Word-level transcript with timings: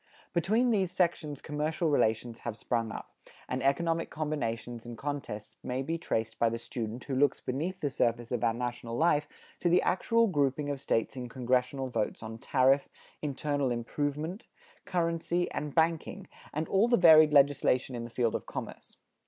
Between 0.33 0.71
these 0.71 0.91
sections 0.91 1.43
commercial 1.43 1.87
relations 1.87 2.39
have 2.39 2.57
sprung 2.57 2.91
up, 2.91 3.13
and 3.47 3.61
economic 3.61 4.09
combinations 4.09 4.83
and 4.83 4.97
contests 4.97 5.57
may 5.61 5.83
be 5.83 5.99
traced 5.99 6.39
by 6.39 6.49
the 6.49 6.57
student 6.57 7.03
who 7.03 7.13
looks 7.15 7.39
beneath 7.39 7.81
the 7.81 7.89
surface 7.91 8.31
of 8.31 8.43
our 8.43 8.55
national 8.55 8.97
life 8.97 9.27
to 9.59 9.69
the 9.69 9.83
actual 9.83 10.25
grouping 10.25 10.71
of 10.71 10.81
States 10.81 11.15
in 11.15 11.29
congressional 11.29 11.87
votes 11.89 12.23
on 12.23 12.39
tariff, 12.39 12.89
internal 13.21 13.69
improvement, 13.69 14.45
currency 14.85 15.51
and 15.51 15.75
banking, 15.75 16.27
and 16.51 16.67
all 16.67 16.87
the 16.87 16.97
varied 16.97 17.31
legislation 17.31 17.93
in 17.93 18.03
the 18.03 18.09
field 18.09 18.33
of 18.33 18.47
commerce. 18.47 18.97